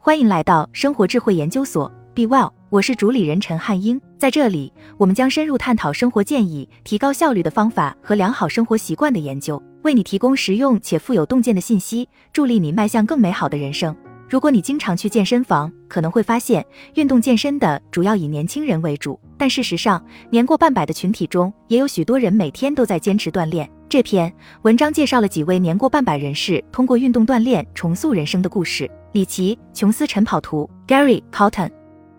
[0.00, 4.00] 欢迎来到生活智慧研究所，Be Well，我是主理人陈汉英。
[4.16, 13.94] 在这里，我们将深入探讨生活建议、提高效率的方法和良好生活习惯的研究，为你提供实用且富有洞见的信息，助力你迈向更美好的人生。
[14.28, 23.68] 如果你经常去健身房，可能会发现运动健身的主要以年轻人为主，但事实上，年过半百的群体中也有许多人每天都在坚持锻炼。
[23.88, 28.88] 这篇文章介绍了几位年过半百人士通过运动锻炼重塑人生的故事。
[29.12, 31.70] 里奇·琼斯晨跑图 Gary Cotton。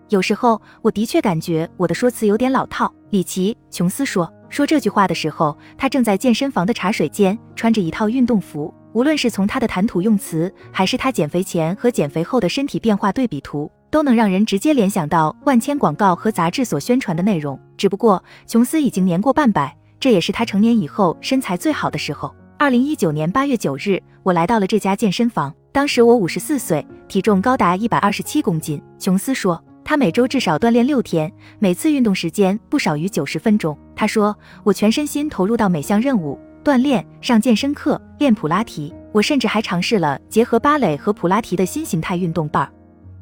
[0.08, 2.92] 有时候我的确感觉我的说辞有点老套。
[3.10, 8.72] 里奇·琼斯说，说这句话的时候，他正在健身房的茶水间穿着一套运动服。
[8.92, 17.58] 无论是从他的谈吐用词，还是他减肥前和减肥后的身体变化对比图，都能让人直接联想到万千广告和杂志所宣传的内容。
[17.76, 22.34] 只不过，琼斯已经年过半百，这也是他成年以后身材最好的时候。
[22.58, 28.82] 二零一九年八月九日，我来到了这家健身房，当时我五十四岁，体重高达一百二十七公斤。
[28.98, 33.78] 琼斯说，他每周至少锻炼六天，每次运动时间不少于九十分钟。
[33.94, 36.36] 他说，我全身心投入到每项任务。
[36.64, 42.68] 锻炼、上健身课、练普拉提，我甚至还尝试了结合芭蕾和普拉提的新形态运动棒。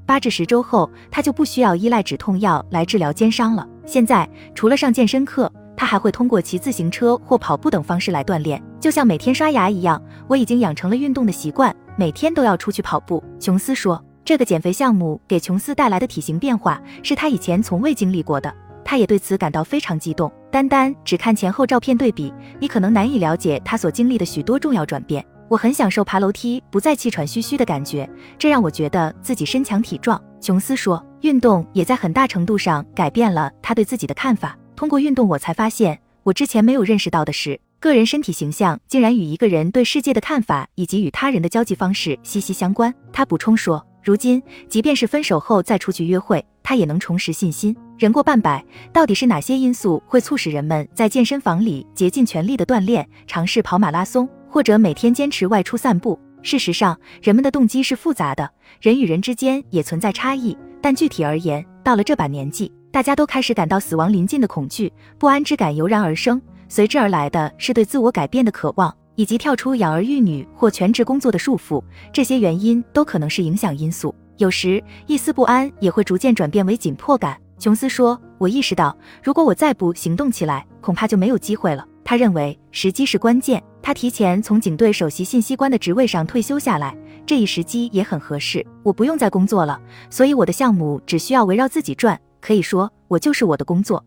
[0.06, 3.68] 八至十周后，他就不需要依赖止痛药来治疗肩伤了。
[3.84, 10.02] 现在，除了上健身课，他还会通过骑自行车或跑步等方式来锻炼，就像每天刷牙一样。
[10.26, 13.20] 我已经养成了运动的习惯，每天都要出去跑步。
[13.40, 18.54] 琼斯说，这个减肥项目给琼斯带来的体型变化是他以前从未经历过的。
[18.84, 20.32] 他也对此感到非常激动。
[20.48, 25.26] 单单只看前后照片对比，你可能难以了解他所经历的许多重要转变。
[25.48, 30.22] 我很享受爬楼梯不再气喘吁吁的感觉，这让我觉得自己身强体壮。
[30.40, 34.56] 琼斯说，运动也在很大程度上改变了他对自己的看法。
[34.76, 42.92] 通过运动，我才发现我之前没有认识到的是，个人身体形象竟然与一个人对世界的看法以及与他人的交际方式息息相关。
[43.12, 43.84] 他补充说。
[44.02, 47.76] 如今，即便是分手后再出去约会，他也能重拾信心。
[47.98, 56.18] 人过半百，到底是哪些因素会促使人们在健身房里竭尽全力的锻炼，尝试跑马拉松，或者每天坚持外出散步？
[56.42, 58.50] 事实上，人们的动机是复杂的，
[58.80, 60.56] 人与人之间也存在差异。
[60.80, 68.94] 但具体而言，到了这把年纪，大家都开始感到死亡临近的恐惧，不安之感油然而生，随之而来的是对自我改变的渴望。
[69.18, 74.14] 以及跳出养儿育女或全职工作的束缚，这些原因都可能是影响因素。
[74.36, 77.36] 有时一丝不安也会逐渐转变为紧迫感。
[77.58, 83.60] 琼斯说：“我意识到，如果我再不行动起来，恐怕就没有机会了。”他认为时机是关键。
[83.82, 86.96] 他提前从警队首席信息官的职位上退休下来，
[87.26, 88.64] 这一时机也很合适。
[88.84, 89.80] 我不用再工作了，
[90.10, 92.16] 所以我的项目只需要围绕自己转。
[92.40, 94.04] 可以说，我就是我的工作。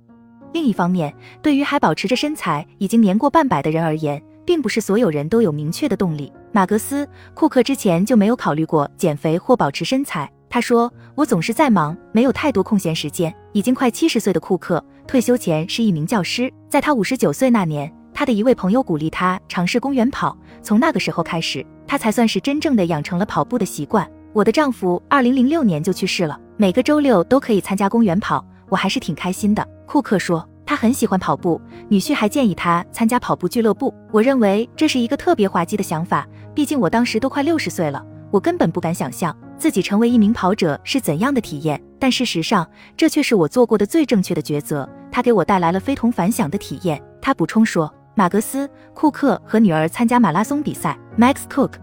[0.53, 6.31] 另一方面，对于还保持着身材、已经年过半百的人而言，并不是所有人都有明确的动力。
[6.51, 10.29] 马格斯·库克之前就没有考虑过减肥或保持身材。
[10.49, 16.51] 他说：“我总是在忙，没有太多空闲时间。”已经快七十岁的库克，退休前是一名教师。
[16.67, 20.37] 在他五十九岁那年，他的一位朋友鼓励他尝试公园跑。
[20.61, 24.05] 从那个时候开始，他才算是真正的养成了跑步的习惯。
[24.33, 29.63] 我的丈夫二零零六年就去世了，每个周六都可以参加公园跑，我还是挺开心的。
[29.85, 30.43] 库克说。
[30.63, 31.59] 他很喜欢跑步，
[31.89, 33.93] 女婿还建议他参加跑步俱乐部。
[34.09, 38.01] 我认为这是一个特别滑稽的想法，毕竟我当时都快六十岁了，
[38.31, 41.81] 我根本不敢想象自己成为一名跑者是怎样的体验。
[41.99, 42.65] 但事实上，
[42.95, 44.87] 这却是我做过的最正确的抉择。
[45.11, 47.03] 他给我带来了非同凡响的体验。
[47.21, 50.97] 他补充说，马格斯·库克和女儿参加马拉松比赛。
[51.19, 51.73] Max Cook，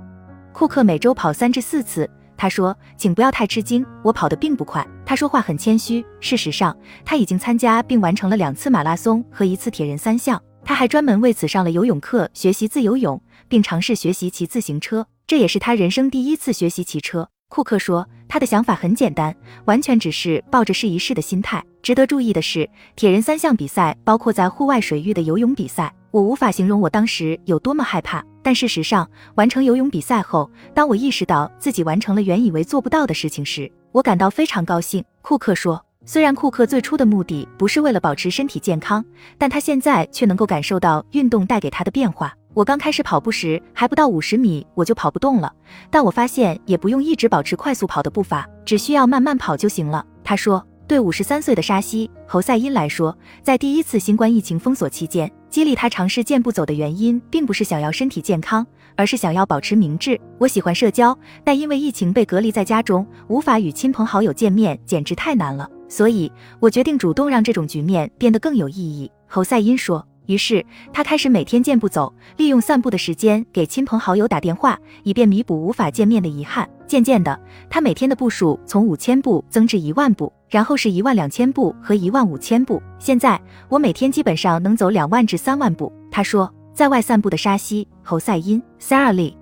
[0.55, 2.09] 库克每周跑三至四次。
[2.39, 6.05] 他说：“请不要太吃惊，我跑得并不快。”他说话很谦虚。
[6.21, 10.41] 事实上，他已经参加并完成了两次马拉松和一次铁人三项。
[10.65, 15.05] 他还专门为此上了游泳课，学习自由泳，并尝试学习骑自行车。
[15.27, 17.29] 这也是他人生第一次学习骑车。
[17.49, 19.35] 库克说：“他的想法很简单，
[19.65, 25.93] 完全只是抱着试一试的心态。”值得注意的是，铁人三项比赛包括在户外水域的游泳比赛。
[26.11, 28.25] 我无法形容我当时有多么害怕。
[28.43, 35.05] 但事实上，完成游泳比赛后，当我意识到自己完成了原以为做不到的事情时，我感到非常高兴。
[35.21, 39.05] 库克说，虽然库克最初的目的不是为了保持身体健康，
[39.37, 42.33] 但他现在却能够感受到运动带给他的变化。
[42.55, 45.53] 我刚开始跑步时，还不到五十米我就跑不动了，
[45.91, 50.05] 但我发现也不用一直保持快速跑的步伐，只需要慢慢跑就行了。
[50.25, 50.65] 他说。
[50.89, 58.67] 对五十三岁的沙西·侯赛因来说，在第一次新冠疫情封锁期间，激励他尝试健步走的原因，并不是想要身体健康，
[58.97, 60.21] 而是想要保持明智。
[60.39, 65.69] 我喜欢社交，但因为疫情被隔离在家中，无法与亲朋好友见面，简直太难了。
[65.89, 66.31] 所以，
[66.61, 69.11] 我决定主动让这种局面变得更有意义。
[69.27, 70.07] 侯赛因说。
[70.29, 76.69] 于是他开始每天健步走，利用散步的时间给亲朋好友打电话，以便弥补无法见面的遗憾。
[76.87, 77.39] 渐渐的，
[77.71, 82.83] 他每天的步数从五千步增至一万步，然后是一万两千步和一万五千步。
[82.99, 83.41] 现在
[83.71, 85.91] 我每天基本上能走两万至三万步。
[86.11, 89.35] 他说，在外散步的沙西·侯赛因 （Sarah Lee）。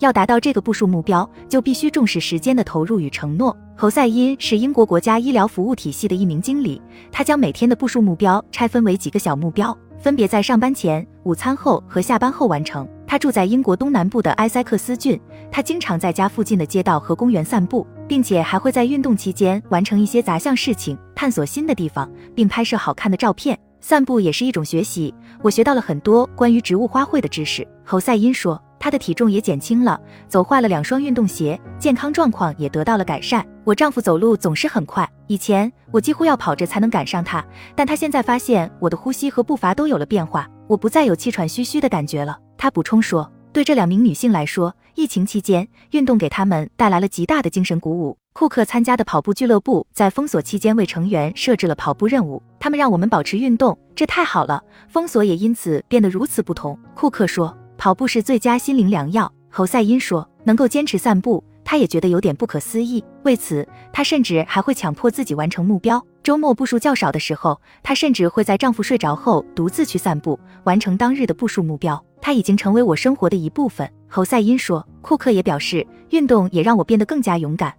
[0.00, 3.56] 要达到这个步数目标，就必须重视时间的投入与承诺。
[3.74, 6.80] 侯赛因是英国国家医疗服务体系的一名经理，
[7.10, 12.86] 他将每天的步数目标拆分为几个小目标，分别在上班前、午餐后和下班后完成。
[13.06, 15.20] 他住在英国东南部的埃塞克斯郡，
[15.50, 23.58] 他经常在家附近的街道和公园散步，并且还会在运动期间完成一些杂项事情，探索新的地方，并拍摄好看的照片。
[23.80, 27.66] 散步也是一种学习，我学到了很多关于植物花卉的知识。
[27.84, 28.60] 侯赛因说。
[28.86, 33.44] 他的体重也减轻了，走坏了两双运动鞋，健康状况也得到了改善。
[33.64, 37.44] 我丈夫走路总是很快，以前我几乎要跑着才能赶上他，
[37.74, 42.38] 但他现在发现我的呼吸和步伐都有了变化，我不再有气喘吁吁的感觉了。
[42.56, 48.16] 他补充说，对这两名女性来说，疫情期间运动给他们带来了极大的精神鼓舞。
[48.34, 54.62] 库克参加的跑步俱乐部在封锁期间为成员设置了跑步任务，他们让我们保持运动，这太好了。
[54.86, 56.78] 封锁也因此变得如此不同。
[56.94, 57.52] 库克说。
[57.78, 63.04] 跑步是最佳心灵良药，侯赛因说，能够坚持散步，他也觉得有点不可思议。
[63.24, 66.04] 为此，他甚至还会强迫自己完成目标。
[66.22, 72.02] 周末步数较少的时候，她甚至会在丈夫睡着后独自去散步，完成当日的步数目标。
[72.20, 73.88] 它已经成为我生活的一部分。
[74.08, 77.72] 侯赛因说，库克也表示，运动也让我变得更加勇敢。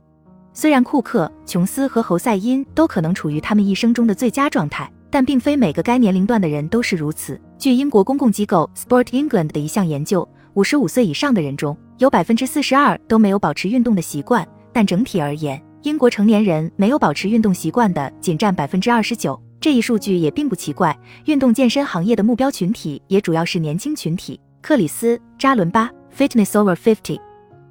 [0.54, 4.90] 虽然库克、琼斯和侯赛因都可能处于他们一生中的最佳状态。
[5.10, 7.40] 但并非每个该年龄段的人都是如此。
[7.60, 14.48] 据英国公共机构 Sport England 的一项研究，五十五岁以上的人中有百分之四十二都没有保持运动的习惯。
[14.72, 19.42] 但整体而言，英国成年人没有保持运动习惯的仅占百分之二十九。
[19.60, 20.96] 这一数据也并不奇怪，
[21.26, 24.40] 运动健身行业的目标群体也主要是年轻群体。
[24.62, 27.20] 克里斯·扎伦巴 Fitness Over Fifty。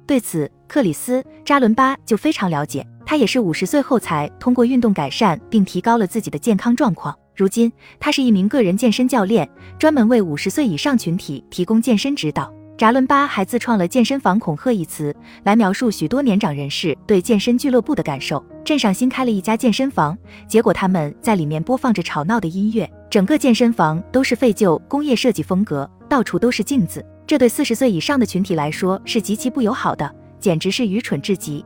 [0.05, 2.85] 对此，克里斯·扎伦巴就非常了解。
[3.05, 7.17] 他也是五十岁后才通过运动改善并提高了自己的健康状况。
[7.37, 9.47] 如今，他是一名个人健身教练，
[9.77, 12.51] 专门为五十岁以上群体提供健身指导。
[12.75, 18.43] 扎伦巴还自创了“健身房恐吓”一词，来描述许多年长人士对健身俱乐部的感受。
[18.65, 20.17] 镇上新开了一家健身房，
[20.47, 31.63] 结果他们在里面播放着吵闹的音乐，整个健身房都是废旧工业设计风格，到处都是镜子，这对四十岁以上的群体来说是极其不友好的，简直是愚蠢至极。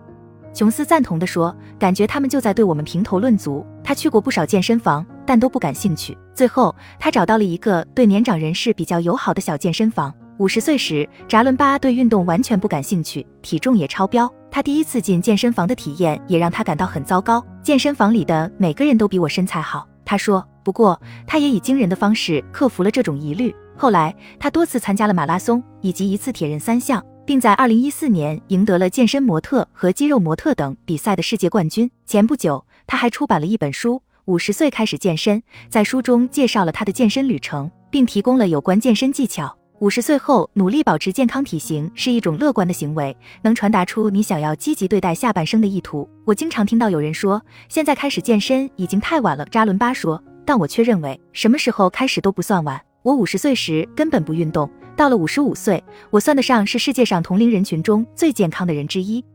[0.54, 6.18] 琼斯赞同地说：“感觉他们就在对我们评头论足。”他去过不少健身房，但都不感兴趣。
[6.34, 10.14] 最后，他找到了一个对年长人士比较友好的小健身房。
[10.38, 14.32] 五十岁时，扎伦巴对运动完全不感兴趣，体重也超标。
[14.50, 17.46] 他第一次进健身房的体验也让他感到很糟糕。
[17.62, 20.46] 健身房里的每个人都比我身材好，他说。
[20.64, 23.56] 不过，他也以惊人的方式克服了这种疑虑。
[23.76, 27.04] 后来，他多次参加了马拉松以及一次铁人三项。
[27.24, 31.90] 并在二零一四年赢得了健身模特和肌肉模特等比赛的世界冠军。
[32.06, 33.96] 前不久，他还出版了一本书
[34.26, 39.56] 《五十岁开始健身》，在书中介绍了他的健身旅程，并提供了有关健身技巧。
[39.80, 46.08] 五十岁后努力保持健康体型是一种乐观的行为，能传达出你想要积极对待下半生的意图。
[46.24, 49.44] 我经常听到有人说，现在开始健身已经太晚了。
[49.46, 52.80] 扎伦巴说，但我却认为，什么时候开始都不算晚。
[53.02, 54.70] 我五十岁时根本不运动。
[54.96, 59.26] 到了五十五岁，我算得上是世界上同龄人群中最健康的人之一。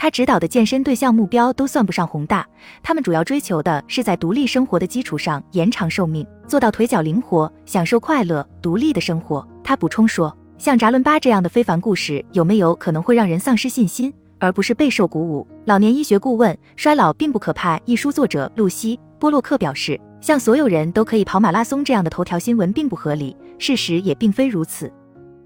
[0.00, 2.48] 他指导的健身对象目标都算不上宏大，
[2.82, 9.46] 他们主要追求的是在独立生活的基础上延长寿命，做到腿脚灵活，享受快乐、独立的生活。
[9.62, 15.46] 他补充说，像扎伦巴这样的非凡故事，有没有可能会让人丧失信心，而不是备受鼓舞？
[15.66, 24.90] 老年医学顾问《衰老并不可怕》一书作者露西·波洛克表示，像所有人都可以跑马拉松这样的头条新闻并不合理，事实也并非如此。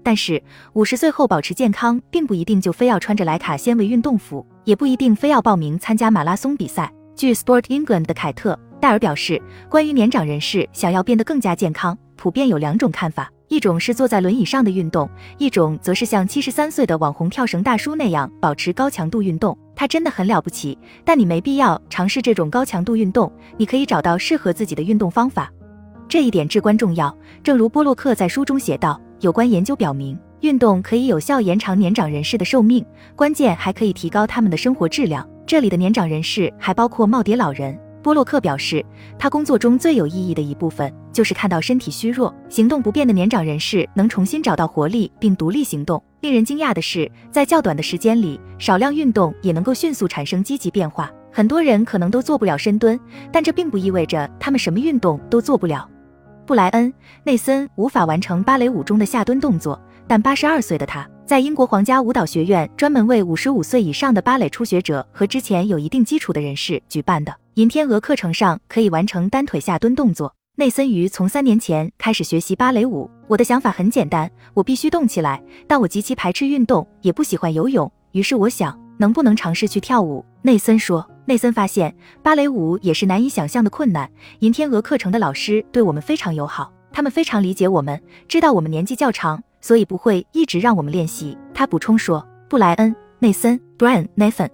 [0.05, 0.39] 但是
[0.73, 6.93] 五十岁后保持健康，并不一定就非要穿着莱卡纤维运动服，也不一定非要报名参加马拉松比赛。
[7.15, 15.09] 据 Sport England 的凯特·戴尔表示，关于年长人士想要变得更加健康，普遍有两种看法：一种是坐在轮椅上的运动，
[15.39, 19.57] 一种则是像七十三岁的网红跳绳大叔那样保持高强度运动。
[19.75, 25.51] 他真的很了不起，但你没必要尝试这种高强度运动，你可以找到适合自己的运动方法。
[26.07, 27.17] 这一点至关重要。
[27.43, 29.01] 正如波洛克在书中写道。
[29.21, 35.27] 有关研究表明，运动可以有效延长年长人士的寿命，关键还可以提高他们的生活质量。
[35.45, 37.79] 这里的年长人士还包括耄耋老人。
[38.03, 38.85] 波洛克表示，
[39.17, 46.03] 他工作中最有意义的一部分就是看到身体虚弱、行动不便的年长人士能重新找到活力并独立行动。
[46.21, 51.11] 令人惊讶的是，在较短的时间里，少量运动也能够迅速产生积极变化。
[51.31, 52.99] 很多人可能都做不了深蹲，
[53.31, 55.89] 但这并不意味着他们什么运动都做不了。
[56.45, 56.91] 布莱恩·
[57.23, 70.33] 内森无法完成芭蕾舞中的下蹲动作，但八十二岁的他在英国皇家舞蹈学院专门为五十五岁以上的芭蕾初学者和之前有一定基础的人士举办的银天鹅课程上可以完成单腿下蹲动作。
[70.57, 73.09] 内森于从三年前开始学习芭蕾舞。
[73.27, 77.91] 我的想法很简单，我必须动起来，但我极其排斥运动，也不喜欢游泳。
[78.11, 80.23] 于是我想，能不能尝试去跳舞？
[80.43, 81.05] 内森说。
[81.27, 84.09] 内森发现芭蕾舞也是难以想象的困难。
[84.39, 91.35] 银天鹅课程的老师对我们非常友好，他们非常理解我们，知道我们年纪较长，所以不会一直让我们练习。
[91.51, 94.49] 他补充说：“布莱恩·内森 （Brian Nathan），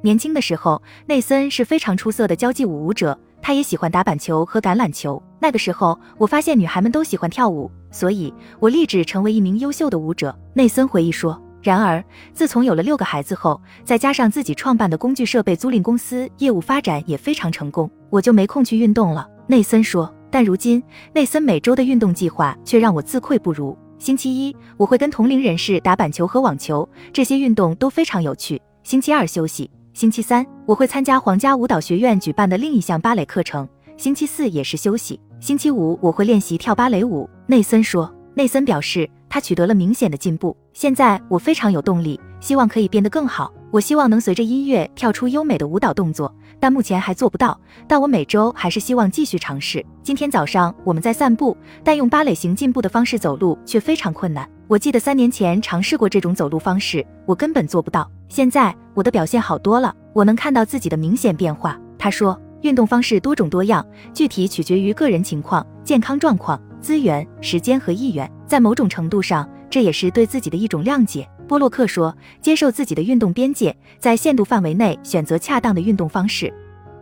[0.00, 5.20] 年轻的时候，内森是非常出色的交际舞舞者，他也喜欢打板球和橄榄球。
[5.40, 11.41] 那个时候，我发现女孩们都喜欢跳舞，所以我立志成为一名优秀的舞者。”内森回忆说。
[11.62, 12.04] 然而，
[12.34, 19.26] 自从有了六个孩子后，再加上自己创办的工具设备租赁公司，业务发展也非常成功，我就没空去运动了。
[19.46, 20.12] 内森说。
[20.34, 23.76] 但如今，内森每周的运动计划却让我自愧不如。
[23.98, 28.58] 星期一，我会跟同龄人士打板球和网球，这些运动都非常有趣。
[28.82, 29.70] 星期二休息。
[29.92, 33.68] 星期三，我会参加皇家舞蹈学院举办的另一项芭蕾课程。
[33.98, 35.20] 星期四也是休息。
[35.38, 37.28] 星期五，我会练习跳芭蕾舞。
[37.46, 38.10] 内森说。
[38.32, 39.06] 内森表示。
[39.32, 43.50] 他取得了明显的进步，现在我非常有动力，希望可以变得更好。
[43.70, 47.58] 我希望能随着音乐跳出优美的舞蹈动作，但目前还做不到。
[47.88, 49.82] 但我每周还是希望继续尝试。
[50.02, 54.46] 今天早上我们在散步，但用芭蕾行进步的方式走路却非常困难。
[54.68, 58.06] 我记得三年前尝试过这种走路方式，我根本做不到。
[58.28, 61.80] 现在我的表现好多了，我能看到自己的明显变化。
[61.98, 66.60] 他说，运动方式多种多样，具体取决于个人情况、健康状况。
[66.80, 71.28] 资源、时间和意愿，在某种程度上，这也是对自己的一种谅解。
[71.46, 76.52] 波洛克说：“接受自己的运动边界，在限度范围内选择恰当的运动方式。”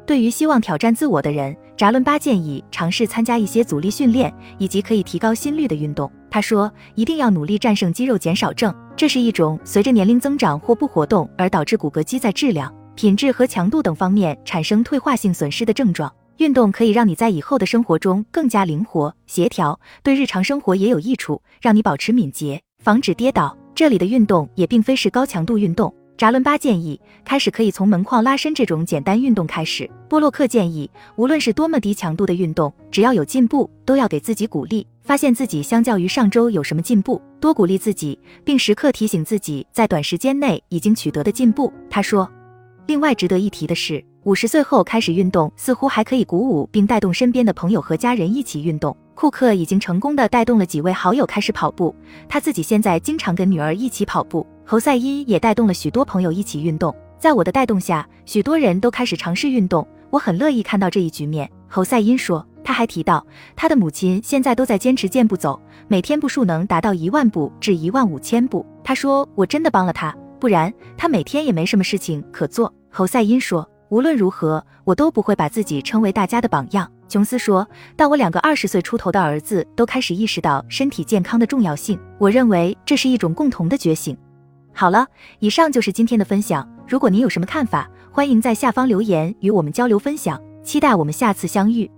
[0.07, 6.11] 对于希望挑战自我的人，扎伦巴建议尝试参加一些阻力训练以及可以提高心率的运动。
[6.31, 23.55] 他说：“一定要努力战胜肌肉减少症，这是一种随着年龄增长或不活动而导致骨骼肌在质量、品质和强度等方面产生退化性损失的症状。”运动可以让你在以后的生活中更加灵活协调，对日常生活也有益处，让你保持敏捷，防止跌倒。
[23.75, 25.95] 这里的运动也并非是高强度运动。
[26.17, 29.91] 扎伦巴建议开始可以从门框拉伸这种简单运动开始。
[30.09, 41.73] 波洛克建议，无论是多么低强度的运动，只要有进步，都要给自己鼓励，发现自己相较于上周有什么进步，多鼓励自己，并时刻提醒自己在短时间内已经取得的进步。
[41.89, 42.31] 他说，
[42.91, 44.05] 另外值得一提的是。
[44.25, 48.97] 五十岁后开始运动，似乎还可以鼓舞并带动身边的朋友和家人一起运动。
[49.15, 51.95] 库克已经成功的带动了几位好友开始跑步，
[52.29, 54.45] 他自己现在经常跟女儿一起跑步。
[54.67, 61.49] 侯赛因也带动了许多朋友一起运动，在我的带动下，许多人都开始尝试运动，我很乐意看到这一局面。
[61.69, 68.67] 侯赛因说，他还提到他的母亲现在都在坚持健步走，每天步数能达到一万步至一万五千步。
[68.83, 72.75] 他说，我真的帮了他，不然他每天也没什么事情可做。
[72.91, 73.69] 侯赛因说。
[73.91, 76.89] 无论如何，我都不会把自己称为大家的榜样。
[77.09, 77.67] 琼斯说
[77.99, 84.17] ：“当我两个二十岁出头的儿子都开始意识到身体健康的重要性，我认为这是一种共同的觉醒。”
[84.73, 85.05] 好了，
[85.41, 86.65] 以上就是今天的分享。
[86.87, 90.41] 如果您有什么看法，欢迎在下方留言与我们交流分享。
[90.63, 91.91] 期待我们下次相遇。